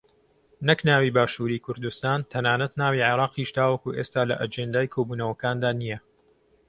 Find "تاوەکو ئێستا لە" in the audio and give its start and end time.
3.57-4.35